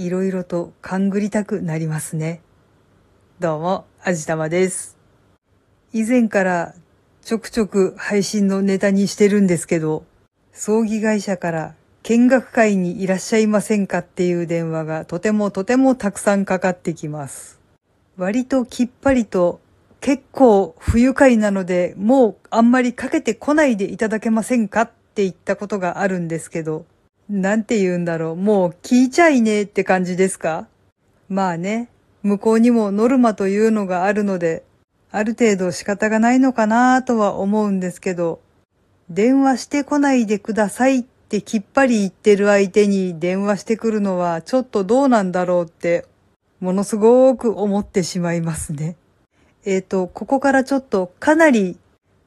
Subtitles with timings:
[0.00, 2.40] いろいろと勘ぐりたくなりますね。
[3.38, 4.96] どうも、あじたまです。
[5.92, 6.74] 以前から
[7.20, 10.06] ちょくちょく配信のネタにしてるんですけど、
[10.54, 17.60] 葬儀会社から見学会にいらっしゃいませんかっていう電話がとてもとてもたくさんかかってきます。
[18.16, 19.60] 割ときっぱりと
[20.00, 26.86] 結構不愉快なのでもうあんまりかけてこないでいただけませんかって言ったことがあるんですけど、
[27.30, 28.36] なんて言うんだろう。
[28.36, 30.66] もう聞いちゃいねえって感じですか？
[31.28, 31.88] まあね、
[32.24, 34.64] 向こうにもノルマというのがあるので、
[35.12, 38.40] ある程度仕方がないのかなとは思うんですけど、
[39.10, 46.06] 電話してこないでくださいってきっぱり言ってる相手に電話してくるのはちょっとどうなんだろうって、
[46.58, 48.96] ものすごく思ってしまいますね。
[49.64, 51.78] えっ、ー、と、ここからちょっとかなり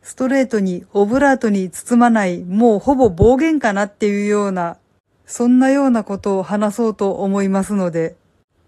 [0.02, 4.78] ストレートにオブラートに包まない、もうほぼ暴言かなっていうような、
[5.26, 8.16] そんなようなことを話そうと思いますので、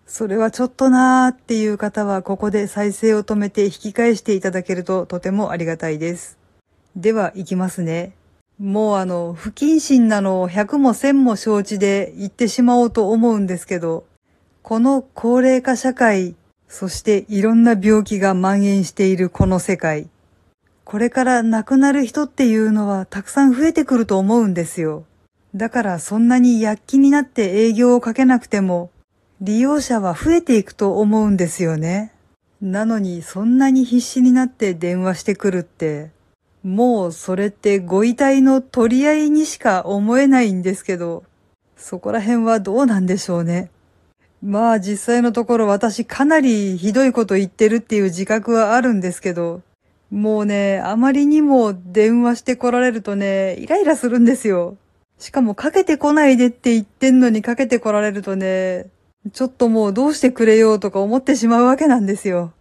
[0.05, 6.38] それはちょっとなーっていう方はここで再生を止めて引き返していただけるととてもありがたいです。
[6.95, 8.14] では行きますね。
[8.59, 14.06] もうあの、不謹慎なのを100も1000も承知で言ってしまおうと思うんですけど、
[14.61, 16.36] この高齢化社会、
[16.67, 20.08] そしていろんな病気が蔓延しているこの世界、
[20.86, 25.03] これから亡くなる人っていうのはたくさん増えてくると思うんですよ。
[25.56, 28.92] だからそんなに躍起になって営業をかけなくても、
[29.39, 32.11] 利用者は増えていくと思うんですよね。
[32.61, 36.11] なのにそんなに必死になって電話してくるって、
[36.61, 41.23] もうそれってご遺体の取り合いにしか思えないんですけど、
[41.78, 43.70] そこら辺はどうなんでしょうね。
[44.44, 49.61] まあ実際のところ私かなりひどいこと言ってるっていう自覚はあるんですけど、
[50.11, 54.76] もうね、あまりにも電話して来られるとね、イライラするんですよ。
[55.19, 58.88] しかもかけてこないでって言ってんのにかけて来られるとね、
[59.33, 62.53] ちょっともうどうしてくれようとか思ってしまうわけなんですよ。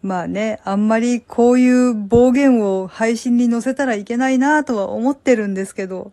[0.00, 6.12] まあね、あんまりこういう暴言を配信に載せたらいけないなぁとは思ってるんですけど、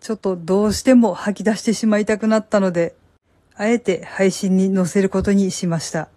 [0.00, 2.94] ちょっとどうしても吐き出してしまいたくなったので、
[3.56, 6.08] あえて配信に載せることにしました。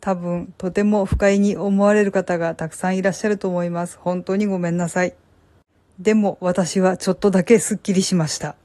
[0.00, 3.98] 多分、とても不快に思われる方がたくさんいらっしゃると思います。
[3.98, 5.14] 本当にごめんなさい。
[6.02, 8.56] でも私はちょっとだけスッキリしました。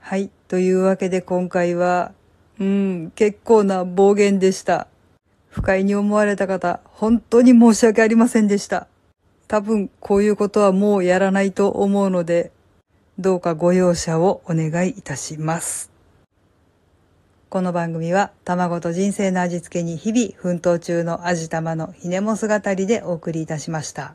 [0.00, 0.30] はい。
[0.48, 2.12] というわけで今回は
[2.58, 4.88] うん、結構な暴言でした。
[5.50, 8.86] 不快に思われた方、本当に申し訳ありませんでした。
[9.46, 12.50] 多分こういうことはもうやらないと思うので、
[13.18, 15.90] どうかご容赦をお願いいたします。
[17.48, 24.14] この番組は卵と人生の味付けに日々奮闘中の味玉のひねも姿りでお送りいたしました。